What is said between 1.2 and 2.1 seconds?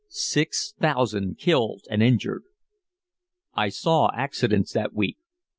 killed and